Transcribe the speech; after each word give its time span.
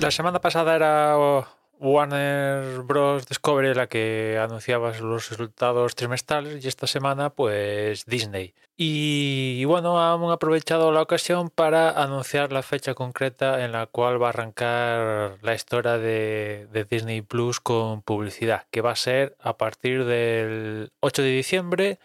La 0.00 0.10
semana 0.10 0.40
pasada 0.40 0.76
era 0.76 1.14
Warner 1.78 2.80
Bros. 2.80 3.26
Discovery 3.26 3.74
la 3.74 3.86
que 3.86 4.40
anunciaba 4.42 4.96
los 4.98 5.28
resultados 5.28 5.94
trimestrales 5.94 6.64
y 6.64 6.68
esta 6.68 6.86
semana 6.86 7.28
pues 7.28 8.06
Disney. 8.06 8.54
Y, 8.78 9.62
bueno, 9.66 10.00
han 10.00 10.22
aprovechado 10.30 10.90
la 10.90 11.02
ocasión 11.02 11.50
para 11.50 12.02
anunciar 12.02 12.50
la 12.50 12.62
fecha 12.62 12.94
concreta 12.94 13.62
en 13.62 13.72
la 13.72 13.86
cual 13.86 14.20
va 14.20 14.28
a 14.28 14.30
arrancar 14.30 15.36
la 15.42 15.54
historia 15.54 15.98
de, 15.98 16.66
de 16.72 16.84
Disney 16.84 17.20
Plus 17.20 17.60
con 17.60 18.00
publicidad, 18.00 18.64
que 18.70 18.80
va 18.80 18.92
a 18.92 18.96
ser 18.96 19.36
a 19.38 19.58
partir 19.58 20.06
del 20.06 20.92
8 21.00 21.20
de 21.20 21.30
diciembre 21.30 21.98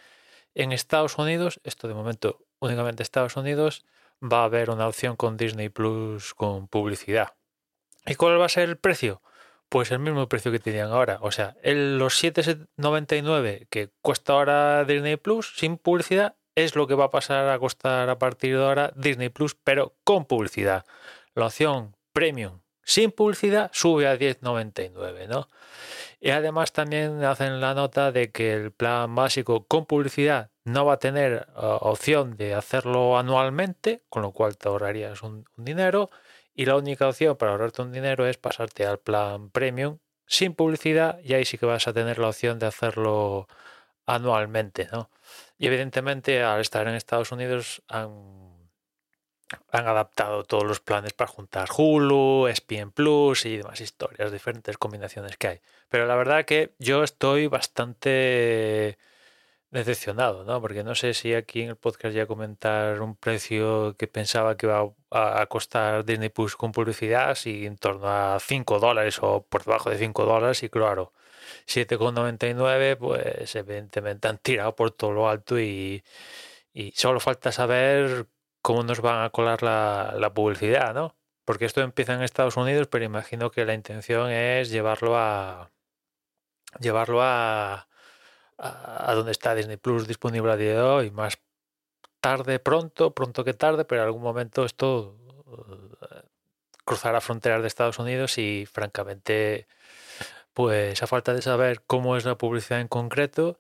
en 0.53 0.73
Estados 0.73 1.17
Unidos, 1.17 1.62
esto 1.63 1.88
de 1.88 1.94
momento 1.94 2.39
únicamente 2.59 3.03
Estados 3.03 3.38
Unidos, 3.38 3.85
va 4.22 4.41
a 4.41 4.45
haber 4.45 4.69
una 4.69 4.85
opción 4.85 5.16
con 5.16 5.38
Disney 5.38 5.69
Plus 5.69 6.33
con 6.33 6.67
publicidad. 6.67 7.35
¿Y 8.05 8.16
cuál 8.16 8.39
va 8.39 8.45
a 8.45 8.49
ser 8.49 8.69
el 8.69 8.77
precio? 8.77 9.21
Pues 9.69 9.91
el 9.91 9.99
mismo 9.99 10.27
precio 10.29 10.51
que 10.51 10.59
tenían 10.59 10.91
ahora. 10.91 11.17
O 11.21 11.31
sea, 11.31 11.55
el, 11.63 11.97
los 11.97 12.23
7,99 12.23 13.67
que 13.69 13.89
cuesta 14.01 14.33
ahora 14.33 14.83
Disney 14.85 15.17
Plus 15.17 15.53
sin 15.57 15.77
publicidad 15.77 16.35
es 16.55 16.75
lo 16.75 16.88
que 16.88 16.95
va 16.95 17.05
a 17.05 17.11
pasar 17.11 17.49
a 17.49 17.59
costar 17.59 18.09
a 18.09 18.19
partir 18.19 18.57
de 18.57 18.63
ahora 18.63 18.94
Disney 18.95 19.29
Plus, 19.29 19.55
pero 19.55 19.95
con 20.03 20.25
publicidad. 20.25 20.85
La 21.33 21.47
opción 21.47 21.95
premium 22.13 22.61
sin 22.85 23.11
publicidad 23.11 23.71
sube 23.73 24.07
a 24.07 24.15
10,99, 24.15 25.27
¿no? 25.27 25.49
Y 26.21 26.29
además 26.29 26.71
también 26.71 27.23
hacen 27.23 27.59
la 27.59 27.73
nota 27.73 28.11
de 28.11 28.31
que 28.31 28.53
el 28.53 28.71
plan 28.71 29.13
básico 29.15 29.65
con 29.65 29.85
publicidad 29.85 30.51
no 30.63 30.85
va 30.85 30.94
a 30.94 30.99
tener 30.99 31.47
uh, 31.55 31.77
opción 31.81 32.38
de 32.38 32.53
hacerlo 32.53 33.17
anualmente, 33.17 34.03
con 34.09 34.21
lo 34.21 34.31
cual 34.31 34.57
te 34.57 34.69
ahorrarías 34.69 35.23
un 35.23 35.45
dinero 35.57 36.09
y 36.55 36.66
la 36.66 36.77
única 36.77 37.07
opción 37.07 37.35
para 37.35 37.51
ahorrarte 37.51 37.81
un 37.81 37.91
dinero 37.91 38.25
es 38.25 38.38
pasarte 38.38 38.85
al 38.85 38.99
plan 38.99 39.49
premium 39.49 39.99
sin 40.25 40.55
publicidad 40.55 41.19
y 41.23 41.33
ahí 41.33 41.45
sí 41.45 41.57
que 41.57 41.66
vas 41.66 41.88
a 41.88 41.93
tener 41.93 42.17
la 42.17 42.29
opción 42.29 42.57
de 42.59 42.66
hacerlo 42.66 43.47
anualmente, 44.05 44.88
¿no? 44.91 45.09
Y 45.57 45.67
evidentemente 45.67 46.44
al 46.44 46.61
estar 46.61 46.88
en 46.88 46.95
Estados 46.95 47.31
Unidos 47.31 47.83
han, 47.88 48.55
adaptado 49.71 50.44
todos 50.44 50.63
los 50.63 50.79
planes 50.79 51.13
para 51.13 51.29
juntar 51.29 51.69
Hulu, 51.75 52.47
ESPN 52.47 52.91
Plus 52.91 53.45
y 53.45 53.57
demás 53.57 53.79
historias, 53.81 54.31
diferentes 54.31 54.77
combinaciones 54.77 55.38
que 55.38 55.47
hay. 55.47 55.61
Pero 55.89 56.07
la 56.07 56.15
verdad 56.15 56.45
que 56.45 56.73
yo 56.79 57.03
estoy 57.03 57.47
bastante 57.47 58.97
decepcionado, 59.75 60.44
¿no? 60.44 60.62
Porque 60.62 60.84
no 60.84 60.96
sé 60.96 61.13
si 61.13 61.34
aquí 61.34 61.62
en 61.62 61.69
el 61.69 61.75
podcast 61.75 62.16
ya 62.16 62.25
comentar 62.25 63.02
un 63.02 63.16
precio 63.16 63.96
que 63.97 64.08
pensaba 64.08 64.58
que 64.58 64.66
iba 64.68 64.90
a 65.12 65.46
costar 65.47 66.06
Disney 66.06 66.30
Plus 66.30 66.56
con 66.56 66.72
publicidad, 66.72 67.36
si 67.36 67.66
en 67.66 67.78
torno 67.78 68.08
a 68.08 68.40
5 68.40 68.80
dólares 68.80 69.19
o 69.22 69.44
por 69.44 69.63
debajo 69.63 69.90
de 69.90 69.97
5 69.97 70.25
dólares, 70.25 70.63
y 70.63 70.69
claro, 70.69 71.13
7,99, 71.68 72.97
pues 72.97 73.56
evidentemente 73.56 74.28
han 74.28 74.38
tirado 74.38 74.75
por 74.75 74.91
todo 74.91 75.12
lo 75.12 75.30
alto 75.30 75.59
y, 75.59 76.03
solo 76.94 77.19
falta 77.19 77.52
saber 77.52 78.28
cómo 78.62 78.84
nos 78.84 79.02
van 79.02 79.24
a 79.24 79.30
colar 79.30 79.63
la, 79.63 80.16
la 80.18 80.34
publicidad, 80.34 80.94
¿no? 80.94 81.16
Porque 81.46 81.66
esto 81.66 81.81
empieza 81.81 82.13
en 82.13 82.24
Estados 82.24 82.57
Unidos, 82.57 82.88
pero 82.88 83.06
imagino 83.06 83.52
que 83.52 83.66
la 83.66 83.74
intención 83.75 84.31
es 84.31 84.69
llevarlo 84.72 85.18
a 85.18 85.72
llevarlo 86.80 87.22
a 87.22 87.88
a, 88.57 89.13
donde 89.16 89.31
está 89.31 89.55
Disney 89.55 89.77
Plus 89.77 90.07
disponible 90.07 90.51
a 90.51 90.57
día 90.57 90.73
de 90.73 90.81
hoy, 90.81 91.11
más 91.11 91.38
tarde, 92.21 92.59
pronto, 92.59 93.13
pronto 93.13 93.43
que 93.43 93.53
tarde, 93.53 93.85
pero 93.85 94.01
en 94.01 94.07
algún 94.07 94.23
momento 94.23 94.66
esto 94.66 95.17
uh, 95.45 95.95
cruzará 96.85 97.21
fronteras 97.21 97.61
de 97.61 97.67
Estados 97.67 97.99
Unidos 97.99 98.38
y 98.38 98.65
francamente, 98.71 99.67
pues 100.53 101.01
a 101.03 101.07
falta 101.07 101.33
de 101.33 101.41
saber 101.41 101.83
cómo 101.85 102.17
es 102.17 102.25
la 102.25 102.38
publicidad 102.38 102.81
en 102.81 102.88
concreto, 102.88 103.59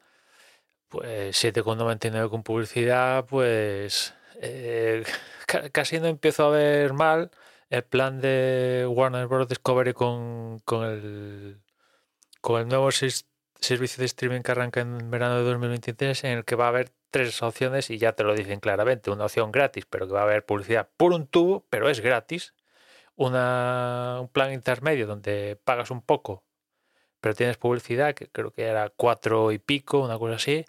pues 0.89 1.43
7,99 1.43 2.29
con 2.29 2.43
publicidad, 2.43 3.25
pues 3.25 4.13
eh, 4.41 5.03
casi 5.71 5.99
no 5.99 6.07
empiezo 6.07 6.45
a 6.45 6.49
ver 6.51 6.93
mal 6.93 7.31
el 7.69 7.83
plan 7.83 8.21
de 8.21 8.85
Warner 8.89 9.27
Bros. 9.27 9.47
Discovery 9.49 9.93
con, 9.93 10.59
con 10.59 10.85
el 10.85 11.61
con 12.41 12.61
el 12.61 12.67
nuevo 12.67 12.91
sistema 12.91 13.34
servicio 13.65 14.01
de 14.01 14.05
streaming 14.05 14.41
que 14.41 14.51
arranca 14.51 14.79
en 14.81 15.09
verano 15.11 15.37
de 15.37 15.43
2023 15.43 16.23
en 16.25 16.37
el 16.37 16.45
que 16.45 16.55
va 16.55 16.65
a 16.65 16.69
haber 16.69 16.91
tres 17.09 17.41
opciones 17.41 17.89
y 17.89 17.97
ya 17.97 18.13
te 18.13 18.23
lo 18.23 18.35
dicen 18.35 18.59
claramente. 18.59 19.11
Una 19.11 19.25
opción 19.25 19.51
gratis, 19.51 19.85
pero 19.85 20.07
que 20.07 20.13
va 20.13 20.21
a 20.21 20.23
haber 20.23 20.45
publicidad 20.45 20.89
por 20.97 21.13
un 21.13 21.27
tubo, 21.27 21.65
pero 21.69 21.89
es 21.89 21.99
gratis. 21.99 22.53
Una, 23.15 24.17
un 24.21 24.27
plan 24.27 24.53
intermedio 24.53 25.07
donde 25.07 25.57
pagas 25.63 25.91
un 25.91 26.01
poco, 26.01 26.43
pero 27.21 27.35
tienes 27.35 27.57
publicidad, 27.57 28.13
que 28.13 28.27
creo 28.27 28.51
que 28.51 28.63
era 28.65 28.89
cuatro 28.89 29.51
y 29.51 29.59
pico, 29.59 29.99
una 29.99 30.19
cosa 30.19 30.35
así, 30.35 30.65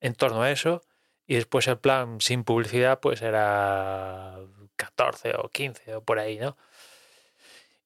en 0.00 0.14
torno 0.14 0.42
a 0.42 0.50
eso. 0.50 0.82
Y 1.26 1.36
después 1.36 1.66
el 1.68 1.78
plan 1.78 2.20
sin 2.20 2.44
publicidad, 2.44 3.00
pues 3.00 3.22
era 3.22 4.38
14 4.76 5.34
o 5.38 5.48
15 5.48 5.96
o 5.96 6.04
por 6.04 6.18
ahí, 6.18 6.38
¿no? 6.38 6.56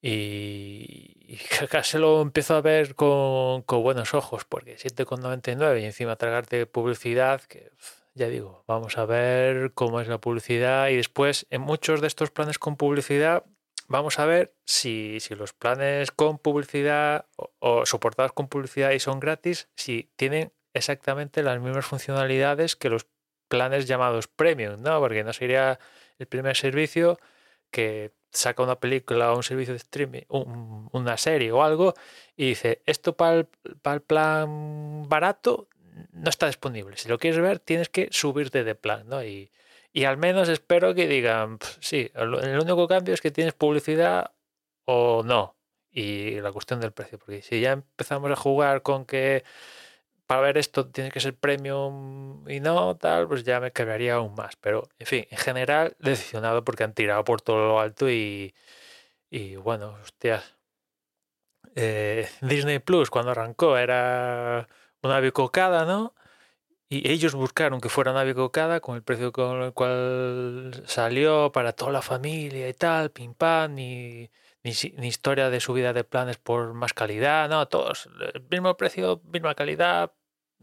Y, 0.09 1.39
casi 1.69 1.99
lo 1.99 2.23
empiezo 2.23 2.55
a 2.55 2.61
ver 2.61 2.95
con, 2.95 3.63
con 3.63 3.83
buenos 3.83 4.15
ojos, 4.15 4.45
porque 4.45 4.77
7,99 4.77 5.81
y 5.81 5.85
encima 5.85 6.17
tragarte 6.17 6.67
publicidad, 6.67 7.43
que 7.43 7.73
ya 8.15 8.29
digo, 8.29 8.65
vamos 8.69 8.97
a 8.99 9.05
ver 9.05 9.73
cómo 9.75 10.01
es 10.01 10.09
la 10.09 10.19
publicidad 10.19 10.89
y 10.89 10.97
después 10.97 11.47
en 11.51 11.61
muchos 11.61 12.01
de 12.01 12.07
estos 12.07 12.31
planes 12.31 12.59
con 12.59 12.77
publicidad 12.77 13.45
vamos 13.89 14.19
a 14.19 14.27
ver 14.27 14.55
si, 14.65 15.19
si 15.21 15.35
los 15.35 15.53
planes 15.53 16.13
con 16.13 16.39
publicidad 16.39 17.27
o, 17.37 17.53
o, 17.59 17.87
soportados 17.87 18.33
con 18.33 18.49
publicidad 18.49 18.93
y 18.93 19.01
son 19.01 19.21
gratis, 19.21 19.69
si 19.77 20.11
tienen 20.17 20.53
exactamente 20.73 21.43
las 21.43 21.61
mismas 21.61 21.85
funcionalidades 21.85 22.77
que 22.77 22.91
los 22.91 23.07
planes 23.49 23.87
llamados 23.87 24.29
premium, 24.29 24.81
¿no? 24.83 25.01
Porque 25.01 25.25
no 25.25 25.33
sería 25.33 25.79
el 26.19 26.27
primer 26.27 26.57
servicio 26.57 27.19
que 27.71 28.13
saca 28.31 28.63
una 28.63 28.79
película 28.79 29.33
o 29.33 29.37
un 29.37 29.43
servicio 29.43 29.73
de 29.75 29.79
streaming, 29.79 30.23
una 30.29 31.17
serie 31.17 31.53
o 31.53 31.63
algo, 31.63 31.95
y 32.37 32.49
dice, 32.49 32.83
esto 32.87 33.17
para 33.17 33.37
el, 33.37 33.47
para 33.83 33.95
el 33.95 34.03
plan 34.03 35.09
barato 35.09 35.69
no 36.13 36.29
está 36.29 36.47
disponible. 36.47 36.97
Si 36.97 37.09
lo 37.09 37.19
quieres 37.19 37.41
ver, 37.41 37.59
tienes 37.59 37.89
que 37.89 38.09
subirte 38.11 38.65
de 38.65 38.75
plan, 38.75 39.09
¿no? 39.09 39.25
Y, 39.25 39.51
y 39.93 40.05
al 40.05 40.19
menos 40.19 40.49
espero 40.49 40.95
que 40.95 41.09
digan, 41.09 41.59
sí, 41.81 42.11
el 42.15 42.59
único 42.61 42.87
cambio 42.87 43.15
es 43.15 43.21
que 43.21 43.31
tienes 43.31 43.55
publicidad 43.55 44.33
o 44.85 45.23
no. 45.25 45.57
Y 45.91 46.41
la 46.43 46.53
cuestión 46.53 46.81
del 46.81 46.93
precio, 46.93 47.19
porque 47.19 47.41
si 47.41 47.61
ya 47.63 47.73
empezamos 47.73 48.31
a 48.31 48.37
jugar 48.37 48.83
con 48.83 49.07
que 49.07 49.45
para 50.27 50.41
ver 50.43 50.59
esto 50.59 50.89
tiene 50.89 51.11
que 51.11 51.21
ser 51.21 51.37
premium 51.37 52.49
y 52.49 52.61
no, 52.61 52.97
tal, 52.97 53.29
pues 53.29 53.45
ya 53.45 53.61
me 53.61 53.73
quedaría 53.73 54.15
aún 54.15 54.35
más. 54.35 54.57
Pero, 54.57 54.89
en 54.99 55.07
fin, 55.07 55.27
en 55.31 55.39
general, 55.39 55.97
decepcionado 56.01 56.65
porque 56.65 56.85
han 56.85 56.95
tirado 56.95 57.25
por 57.25 57.41
todo 57.43 57.69
lo 57.69 57.81
alto 57.81 58.11
y, 58.11 58.55
y 59.31 59.57
bueno, 59.57 59.97
hostias. 60.03 60.57
Eh, 61.75 62.29
Disney 62.41 62.79
Plus, 62.79 63.11
cuando 63.11 63.33
arrancó, 63.33 63.77
era 63.77 64.69
una 65.03 65.21
bicocada, 65.21 65.85
¿no? 65.85 66.15
Y 66.89 67.11
ellos 67.11 67.35
buscaron 67.35 67.81
que 67.81 67.89
fuera 67.89 68.13
una 68.13 68.25
bicocada 68.25 68.81
con 68.81 68.97
el 68.97 69.03
precio 69.03 69.33
con 69.33 69.63
el 69.63 69.73
cual 69.73 70.85
salió 70.87 71.51
para 71.53 71.73
toda 71.73 71.93
la 71.93 72.03
familia 72.03 72.69
y 72.69 72.75
tal, 72.75 73.11
pim 73.11 73.35
pam, 73.35 73.75
ni, 73.75 74.31
ni, 74.63 74.73
ni 74.97 75.09
historia 75.09 75.51
de 75.51 75.61
subida 75.61 75.93
de 75.93 76.05
planes 76.05 76.39
por 76.39 76.75
más 76.75 76.93
calidad, 76.93 77.49
no, 77.49 77.67
todos, 77.69 78.09
el 78.35 78.43
mismo 78.51 78.77
precio, 78.77 79.21
misma 79.25 79.55
calidad, 79.55 80.13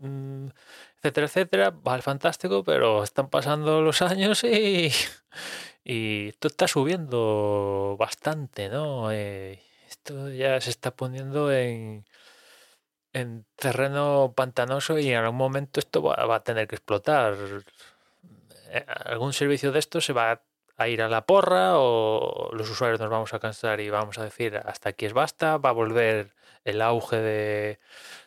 etcétera, 0.02 1.28
etcétera, 1.28 1.72
vale, 1.72 2.02
fantástico, 2.02 2.64
pero 2.64 3.04
están 3.04 3.30
pasando 3.30 3.82
los 3.82 4.02
años 4.02 4.44
y, 4.44 4.92
y 5.84 6.30
esto 6.30 6.48
está 6.48 6.68
subiendo 6.68 7.96
bastante, 8.00 8.70
¿no? 8.70 9.12
Eh, 9.12 9.62
esto 9.90 10.30
ya 10.30 10.60
se 10.62 10.72
está 10.72 10.92
poniendo 10.92 11.52
en 11.52 12.06
en 13.14 13.46
terreno 13.56 14.34
pantanoso 14.36 15.00
y 15.00 15.10
en 15.10 15.18
algún 15.18 15.38
momento 15.38 15.80
esto 15.80 16.02
va, 16.02 16.36
a 16.36 16.44
tener 16.44 16.68
que 16.68 16.76
explotar. 16.76 17.36
Eh, 18.72 18.86
algún 19.06 19.34
servicio 19.34 19.72
de 19.72 19.80
esto 19.80 20.02
se 20.02 20.14
va 20.14 20.42
a 20.78 20.88
ir 20.88 21.02
a 21.04 21.10
la 21.10 21.26
porra 21.26 21.78
o 21.78 22.50
los 22.54 22.70
usuarios 22.70 23.00
nos 23.00 23.10
vamos 23.12 23.34
a 23.34 23.40
cansar 23.40 23.80
y 23.80 23.90
vamos 23.90 24.18
a 24.18 24.24
decir 24.24 24.58
hasta 24.58 24.90
aquí 24.90 25.06
es 25.06 25.14
basta, 25.14 25.58
va 25.58 25.70
a 25.70 25.74
volver 25.74 26.34
el 26.66 26.82
auge 26.82 27.18
de, 27.18 27.80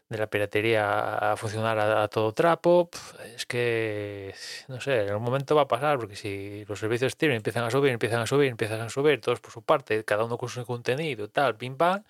la 0.09 0.27
piratería 0.29 1.33
a 1.33 1.37
funcionar 1.37 1.79
a, 1.79 2.09
todo 2.09 2.33
trapo. 2.33 2.89
Es 3.35 3.47
que, 3.47 4.35
no 4.69 4.81
sé, 4.81 5.03
en 5.03 5.09
algún 5.11 5.25
momento 5.25 5.57
va 5.57 5.63
a 5.63 5.69
pasar, 5.69 5.99
porque 5.99 6.17
si 6.17 6.65
los 6.67 6.79
servicios 6.79 7.01
de 7.01 7.07
streaming 7.09 7.37
empiezan 7.37 7.65
a 7.65 7.71
subir, 7.71 7.93
empiezan 7.93 8.21
a 8.21 8.27
subir, 8.27 8.49
empiezan 8.49 8.81
a 8.81 8.89
subir, 8.89 9.21
todos 9.21 9.41
por 9.41 9.53
su 9.53 9.63
parte, 9.63 10.05
cada 10.05 10.25
uno 10.25 10.39
con 10.39 10.49
su 10.49 10.65
contenido, 10.65 11.29
tal, 11.29 11.57
pim 11.57 11.77
pam, 11.77 12.05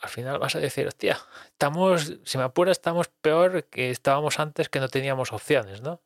al 0.00 0.08
final 0.08 0.38
vas 0.38 0.56
a 0.56 0.60
decir, 0.60 0.86
hostia, 0.86 1.18
estamos, 1.46 2.14
si 2.24 2.38
me 2.38 2.44
apura, 2.44 2.72
estamos 2.72 3.08
peor 3.08 3.64
que 3.64 3.90
estábamos 3.90 4.40
antes 4.40 4.68
que 4.68 4.80
no 4.80 4.88
teníamos 4.88 5.32
opciones, 5.32 5.82
¿no? 5.82 6.00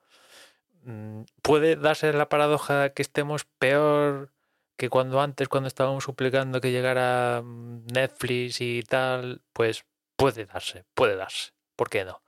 Mm, 0.85 1.23
puede 1.43 1.77
darse 1.77 2.13
la 2.13 2.29
paradoja 2.29 2.91
que 2.91 3.03
estemos 3.03 3.45
peor 3.59 4.33
que 4.77 4.91
cuando 4.91 5.21
antes, 5.21 5.49
cuando 5.49 5.69
estábamos 5.69 6.05
suplicando 6.05 6.61
que 6.61 6.71
llegara 6.73 7.43
mm, 7.43 7.87
Netflix 7.87 8.61
y 8.61 8.83
tal, 8.83 9.41
pues 9.53 9.85
puede 10.17 10.47
darse, 10.47 10.85
puede 10.95 11.17
darse. 11.17 11.53
¿Por 11.77 11.89
qué 11.89 12.05
no? 12.05 12.21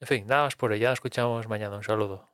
En 0.00 0.08
fin, 0.08 0.26
nada 0.26 0.44
más 0.44 0.56
por 0.56 0.72
ello. 0.72 0.82
Ya 0.82 0.92
escuchamos 0.92 1.46
mañana. 1.48 1.76
Un 1.76 1.84
saludo. 1.84 2.28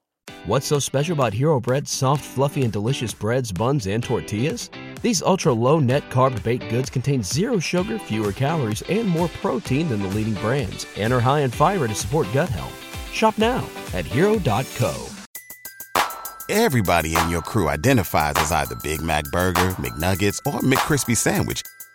What's 0.47 0.67
so 0.67 0.79
special 0.79 1.15
about 1.15 1.33
Hero 1.33 1.61
Bread's 1.61 1.91
soft, 1.91 2.25
fluffy, 2.25 2.63
and 2.63 2.73
delicious 2.73 3.13
breads, 3.13 3.53
buns, 3.53 3.87
and 3.87 4.03
tortillas? 4.03 4.71
These 5.03 5.23
ultra 5.23 5.53
low 5.53 5.81
net 5.81 6.09
carb 6.11 6.41
baked 6.43 6.69
goods 6.69 6.91
contain 6.91 7.23
zero 7.23 7.59
sugar, 7.59 7.99
fewer 7.99 8.33
calories, 8.33 8.83
and 8.89 9.09
more 9.09 9.29
protein 9.41 9.89
than 9.89 10.03
the 10.03 10.09
leading 10.09 10.35
brands, 10.35 10.87
and 10.97 11.13
are 11.13 11.21
high 11.21 11.41
in 11.41 11.51
fiber 11.51 11.89
to 11.89 11.95
support 11.95 12.27
gut 12.33 12.49
health. 12.49 12.75
Shop 13.13 13.37
now 13.39 13.69
at 13.93 14.05
hero.co. 14.05 15.07
Everybody 16.49 17.17
in 17.17 17.29
your 17.29 17.43
crew 17.43 17.69
identifies 17.69 18.35
as 18.37 18.53
either 18.53 18.77
Big 18.77 19.03
Mac 19.03 19.25
Burger, 19.33 19.71
McNuggets, 19.81 20.39
or 20.47 20.61
McCrispy 20.61 21.17
Sandwich, 21.17 21.63